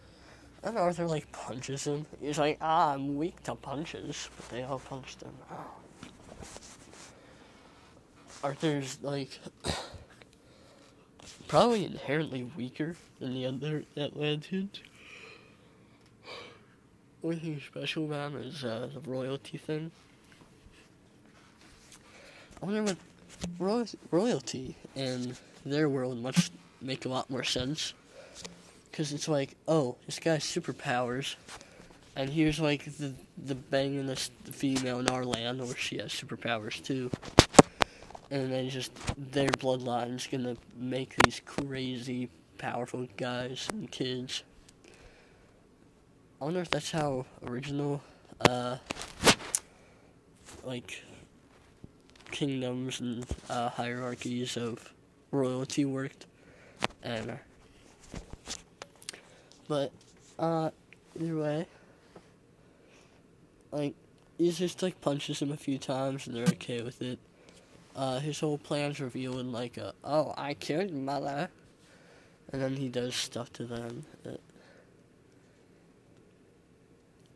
[0.65, 2.05] and Arthur like punches him.
[2.19, 5.33] He's like, ah, I'm weak to punches, but they all punched him.
[8.43, 9.39] Arthur's like.
[11.47, 14.81] probably inherently weaker than the other Atlanteans.
[17.23, 19.91] Only thing special about him is uh, the royalty thing.
[22.61, 22.97] I wonder what
[23.59, 26.51] roy- royalty in their world must
[26.81, 27.93] make a lot more sense.
[28.95, 31.35] Because it's like, oh, this guy's superpowers,
[32.15, 36.81] and here's like the the banging this female in our land where she has superpowers
[36.81, 37.11] too
[38.31, 44.43] and then just their bloodline's gonna make these crazy powerful guys and kids.
[46.41, 48.01] I wonder if that's how original,
[48.41, 48.77] uh,
[50.63, 51.03] like,
[52.31, 54.93] kingdoms and uh, hierarchies of
[55.31, 56.25] royalty worked.
[57.03, 57.39] And,
[59.67, 59.91] but,
[60.39, 60.69] uh,
[61.19, 61.67] either way,
[63.71, 63.95] like,
[64.37, 67.19] he just, like, punches him a few times and they're okay with it
[67.95, 71.49] uh, his whole plan's revealed like a, oh, I killed mother.
[72.51, 74.05] And then he does stuff to them.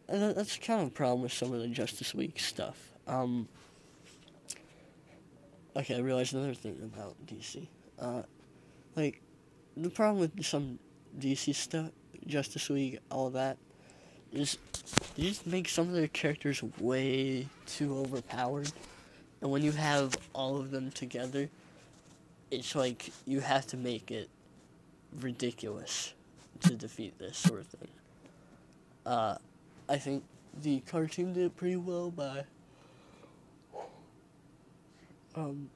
[0.07, 2.77] And that's kind of a problem with some of the Justice League stuff.
[3.07, 3.47] Um,
[5.75, 7.67] okay, I realized another thing about DC.
[7.97, 8.23] Uh,
[8.95, 9.21] like,
[9.77, 10.79] the problem with some
[11.17, 11.89] DC stuff,
[12.27, 13.57] Justice League, all that,
[14.31, 14.57] is
[15.15, 18.71] they just make some of their characters way too overpowered.
[19.41, 21.49] And when you have all of them together,
[22.51, 24.29] it's like you have to make it
[25.19, 26.13] ridiculous
[26.61, 27.87] to defeat this sort of thing.
[29.05, 29.35] Uh,
[29.87, 30.23] I think
[30.61, 32.43] the cartoon did pretty well by.
[35.35, 35.69] Um,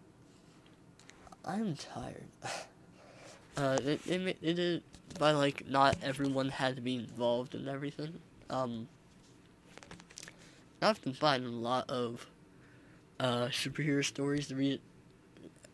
[1.45, 2.25] I'm tired.
[3.57, 4.83] uh, it, it, it did
[5.19, 8.19] by like not everyone had to be involved in everything.
[8.49, 8.87] Um,
[10.81, 12.27] I've been finding a lot of
[13.19, 14.81] uh, superhero stories to read.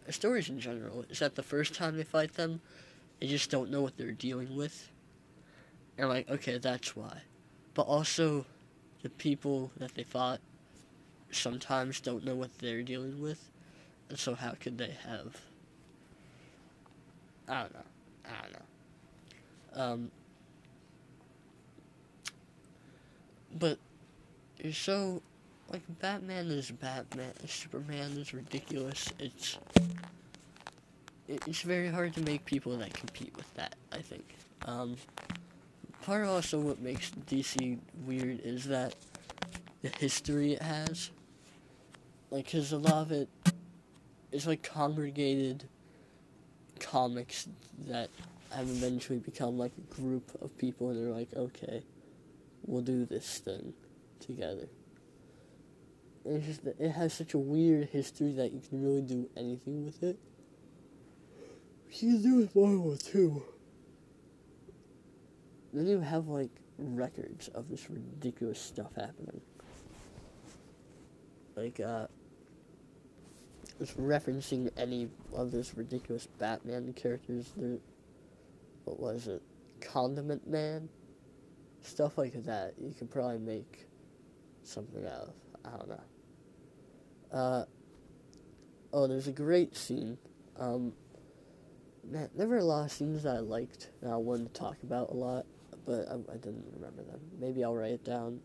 [0.10, 2.62] Stories in general is that the first time they fight them,
[3.20, 4.90] they just don't know what they're dealing with.
[5.98, 7.22] And like, okay, that's why.
[7.74, 8.46] But also,
[9.02, 10.40] the people that they fought
[11.32, 13.50] sometimes don't know what they're dealing with,
[14.10, 15.38] and so how could they have?
[17.48, 17.80] I don't know.
[18.26, 18.69] I don't know.
[19.76, 20.12] Um,
[23.58, 23.78] but
[24.72, 25.22] so
[25.72, 29.12] like Batman is Batman, Superman is ridiculous.
[29.20, 29.58] It's
[31.28, 33.76] it's very hard to make people that compete with that.
[33.92, 34.26] I think.
[34.66, 34.96] Um,
[36.02, 38.96] part of also what makes DC weird is that
[39.82, 41.12] the history it has.
[42.32, 43.30] Like, cause a lot of it
[44.32, 45.64] is like congregated
[46.80, 47.48] comics
[47.88, 48.10] that
[48.52, 51.84] have eventually become like a group of people, and they're like, okay,
[52.66, 53.74] we'll do this thing
[54.20, 54.68] together.
[56.26, 59.86] And it's just it has such a weird history that you can really do anything
[59.86, 60.20] with it.
[61.92, 63.44] You can do it with Marvel too.
[65.74, 69.42] Then you have like records of this ridiculous stuff happening.
[71.56, 72.08] Like uh
[73.80, 77.78] just referencing any of this ridiculous Batman characters there
[78.90, 79.42] what was it?
[79.82, 80.90] Condiment Man?
[81.82, 83.88] Stuff like that you could probably make
[84.64, 85.34] something out of.
[85.66, 86.02] I don't know.
[87.32, 87.66] Uh
[88.92, 90.18] oh there's a great scene.
[90.58, 90.94] Um
[92.10, 94.78] man, there were a lot of scenes that I liked that I wanted to talk
[94.84, 95.46] about a lot,
[95.86, 97.20] but I, I didn't remember them.
[97.40, 98.42] Maybe I'll write it down.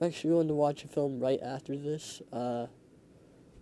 [0.00, 2.22] I'm actually going to watch a film right after this.
[2.32, 2.66] Uh,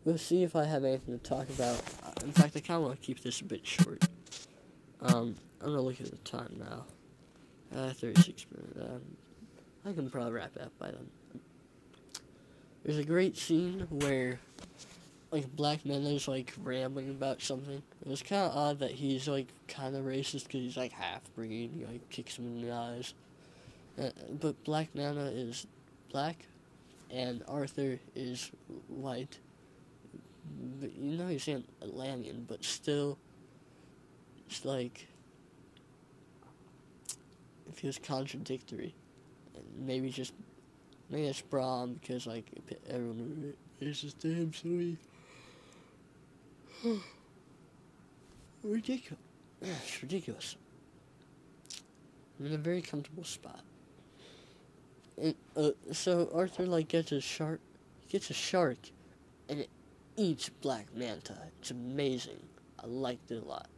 [0.05, 1.83] we'll see if I have anything to talk about.
[2.05, 4.05] Uh, in fact, I kind of want to keep this a bit short.
[5.03, 6.85] Um, I'm to look at the time now.
[7.77, 8.81] Uh, 36 minutes.
[8.81, 9.01] Um,
[9.85, 11.09] I can probably wrap up by then.
[12.85, 14.39] There's a great scene where
[15.31, 17.83] like Black Manta's like rambling about something.
[18.01, 21.23] It was kind of odd that he's like kind of racist because he's like half
[21.35, 21.71] breed.
[21.75, 23.15] He like kicks him in the eyes.
[24.01, 25.67] Uh, but Black Manta is
[26.11, 26.47] black,
[27.11, 28.51] and Arthur is
[28.87, 29.39] white.
[30.81, 33.19] But, you know he's an Atlantean, but still,
[34.49, 35.07] it's like
[37.69, 38.95] it feels contradictory.
[39.55, 40.33] And maybe just
[41.11, 42.47] maybe it's Braun because like
[42.89, 44.99] everyone is just damn sweet.
[48.63, 49.23] ridiculous.
[49.61, 50.57] It's ridiculous.
[52.39, 53.65] I'm in a very comfortable spot.
[55.21, 57.61] And, uh, so Arthur like gets a shark,
[58.09, 58.79] gets a shark,
[59.49, 59.69] and it
[60.17, 61.37] eats Black Manta.
[61.61, 62.39] It's amazing.
[62.81, 63.69] I liked it a lot.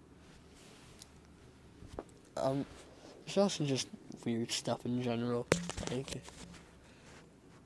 [2.41, 2.65] Um,
[3.25, 3.89] there's also just
[4.25, 5.47] weird stuff in general,
[5.91, 6.23] like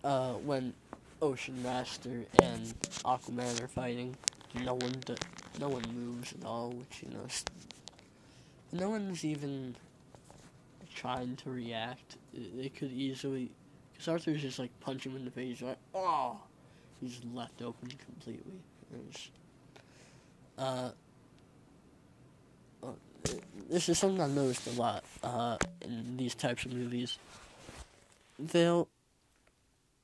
[0.03, 0.75] uh, when
[1.23, 4.17] Ocean Master and Aquaman are fighting
[4.63, 5.15] no one do,
[5.61, 7.27] no one moves at all, which you know,
[8.73, 9.75] no one's even
[10.95, 12.17] trying to react.
[12.33, 13.51] They could easily,
[13.93, 16.39] because Arthur's just like punch him in the face, like oh,
[17.01, 18.61] he's left open completely.
[20.57, 20.91] Uh, uh,
[23.71, 27.19] this is something I've noticed a lot uh, in these types of movies.
[28.39, 28.89] They'll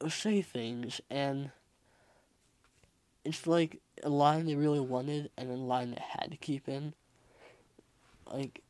[0.08, 1.50] say things and
[3.24, 6.94] it's like a line they really wanted and a line they had to keep in.
[8.26, 8.62] Like,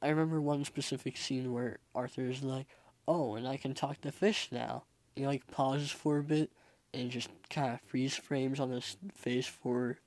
[0.00, 2.66] I remember one specific scene where Arthur is like,
[3.06, 4.84] "Oh, and I can talk to fish now."
[5.14, 6.50] He like pauses for a bit
[6.94, 9.98] and just kind of freeze frames on his face for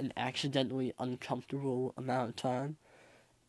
[0.00, 2.78] an accidentally uncomfortable amount of time,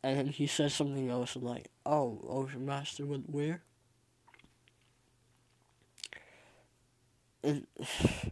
[0.06, 3.64] and then he says something else like, "Oh, Ocean Master went where?"
[7.44, 8.32] And it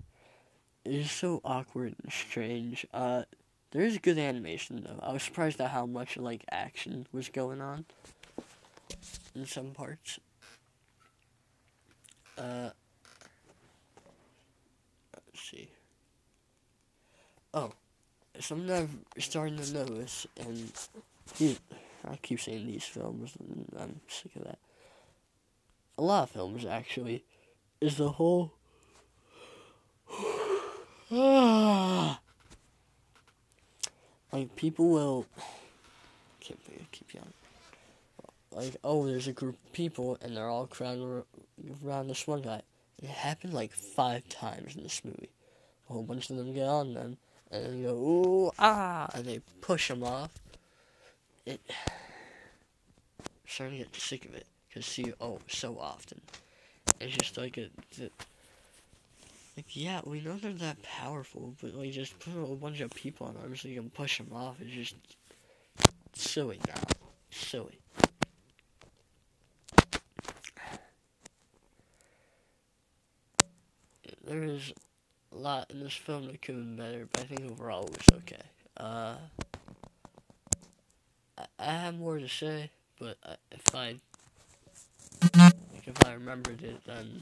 [0.86, 2.86] is so awkward and strange.
[2.94, 3.24] Uh,
[3.72, 5.00] there is good animation though.
[5.02, 7.86] I was surprised at how much like action was going on
[9.34, 10.20] in some parts.
[12.38, 12.70] Uh,
[15.16, 15.70] let's see.
[17.52, 17.72] Oh,
[18.40, 20.72] something I'm starting to notice, and
[21.42, 23.34] I keep saying these films,
[23.78, 24.60] I'm sick of that.
[25.98, 27.24] A lot of films actually
[27.80, 28.54] is the whole
[31.12, 32.18] like
[34.56, 35.26] people will
[36.40, 36.60] can't
[36.92, 37.34] keep yelling.
[38.52, 41.24] Like, oh, there's a group of people and they're all crowding
[41.84, 42.62] around this one guy.
[43.02, 45.32] It happened like five times in this movie.
[45.90, 47.18] A whole bunch of them get on them
[47.52, 50.32] and then go, ooh, ah, and they push them off.
[51.46, 51.62] It.
[51.70, 56.22] I'm starting to get sick of it because see, oh, so often.
[57.00, 57.70] It's just like a,
[59.58, 63.28] Like, yeah, we know they're that powerful, but like, just put a bunch of people
[63.28, 64.96] on them so you can push them off is just
[66.14, 66.82] silly now.
[67.30, 67.78] Silly.
[74.26, 74.74] There is
[75.34, 77.98] a lot in this film that could have been better, but I think overall it
[77.98, 78.42] was okay.
[78.78, 79.16] Uh,
[81.64, 83.96] I, I have more to say, but I, if I
[85.42, 87.22] like if I remembered it, then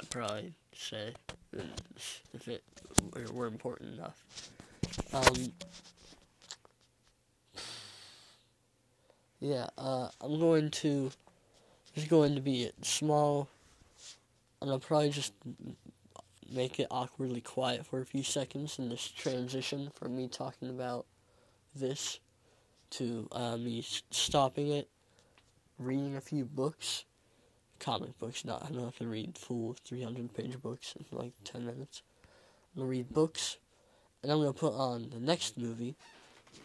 [0.00, 1.14] I'd probably say
[2.34, 2.62] if it
[3.32, 4.22] were important enough.
[5.12, 5.52] Um,
[9.40, 11.10] yeah, uh, I'm going to.
[11.94, 13.48] It's going to be small,
[14.60, 15.32] and I'll probably just
[16.52, 21.06] make it awkwardly quiet for a few seconds in this transition from me talking about
[21.74, 22.20] this
[22.90, 24.88] to uh, me stopping it,
[25.78, 27.04] reading a few books,
[27.78, 28.44] comic books.
[28.44, 32.02] Not I'm not going to read full 300 page books in like 10 minutes.
[32.74, 33.56] I'm gonna read books,
[34.22, 35.96] and I'm gonna put on the next movie,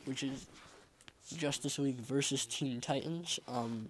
[0.05, 0.47] which is
[1.35, 3.39] Justice League versus Teen Titans.
[3.47, 3.89] Um,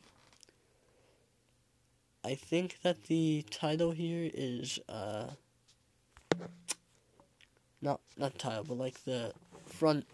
[2.24, 5.28] I think that the title here is uh,
[7.82, 9.34] not not title, but like the
[9.66, 10.06] front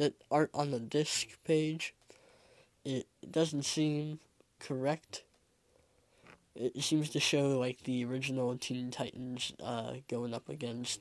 [0.00, 1.94] the art on the disc page.
[2.86, 4.18] It doesn't seem
[4.58, 5.24] correct.
[6.54, 11.00] It seems to show like the original Teen Titans uh, going up against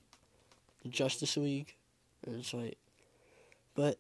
[0.84, 1.76] the Justice League.
[2.26, 2.78] And it's like,
[3.74, 3.98] but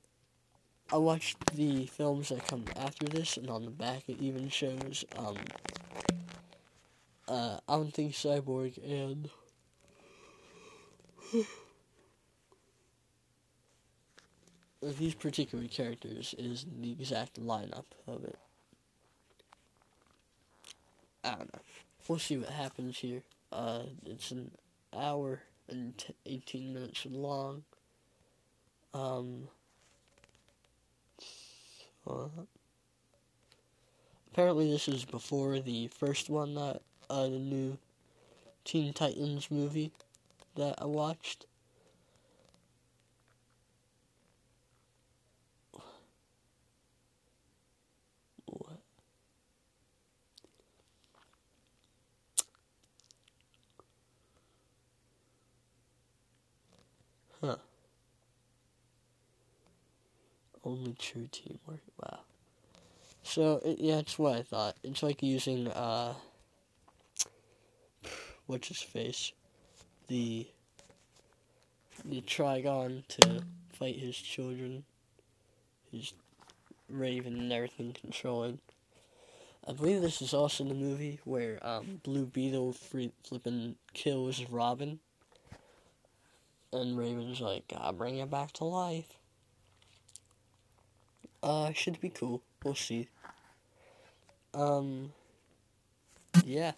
[0.91, 5.05] I watched the films that come after this, and on the back it even shows
[5.17, 5.37] um,
[7.25, 9.29] uh, I don't think Cyborg and
[14.81, 18.37] these particular characters is the exact lineup of it.
[21.23, 21.59] I don't know.
[22.07, 23.23] We'll see what happens here.
[23.51, 24.51] Uh, it's an
[24.95, 27.63] hour and t- 18 minutes long.
[28.93, 29.47] Um,
[32.07, 32.27] uh,
[34.31, 37.77] apparently, this is before the first one that uh, the new
[38.65, 39.91] Teen Titans movie
[40.55, 41.45] that I watched.
[57.41, 57.55] Huh.
[60.69, 61.81] Only true teamwork.
[61.99, 62.19] Wow.
[63.23, 64.77] So it, yeah, that's what I thought.
[64.83, 66.13] It's like using uh,
[68.45, 69.31] what's his face,
[70.09, 70.45] the
[72.05, 73.41] the Trigon to
[73.73, 74.83] fight his children,
[75.91, 76.13] his
[76.87, 78.59] Raven and everything controlling.
[79.67, 84.99] I believe this is also the movie where um, Blue Beetle free, flipping kills Robin.
[86.71, 89.18] And Raven's like, I'll bring it back to life.
[91.41, 92.41] Uh, should be cool.
[92.63, 93.07] We'll see.
[94.53, 95.13] Um,
[96.45, 96.73] yeah.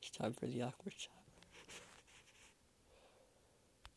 [0.00, 0.94] It's time for the awkward.